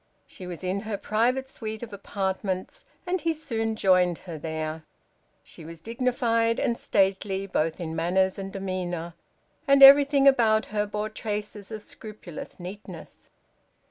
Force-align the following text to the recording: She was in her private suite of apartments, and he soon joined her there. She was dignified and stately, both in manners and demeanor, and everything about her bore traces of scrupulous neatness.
She 0.25 0.47
was 0.47 0.63
in 0.63 0.79
her 0.79 0.97
private 0.97 1.47
suite 1.47 1.83
of 1.83 1.93
apartments, 1.93 2.85
and 3.05 3.21
he 3.21 3.33
soon 3.33 3.75
joined 3.75 4.17
her 4.25 4.35
there. 4.39 4.83
She 5.43 5.63
was 5.63 5.79
dignified 5.79 6.59
and 6.59 6.75
stately, 6.75 7.45
both 7.45 7.79
in 7.79 7.95
manners 7.95 8.39
and 8.39 8.51
demeanor, 8.51 9.13
and 9.67 9.83
everything 9.83 10.27
about 10.27 10.65
her 10.73 10.87
bore 10.87 11.09
traces 11.09 11.69
of 11.69 11.83
scrupulous 11.83 12.59
neatness. 12.59 13.29